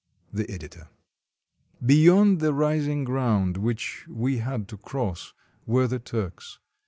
The 0.33 0.49
Editor.] 0.49 0.87
Beyond 1.85 2.39
the 2.39 2.55
rising 2.55 3.03
ground 3.03 3.57
which 3.57 4.03
we 4.09 4.39
had 4.39 4.67
to 4.69 4.77
cross 4.77 5.35
were 5.67 5.85
the 5.87 5.99
Turks. 5.99 6.57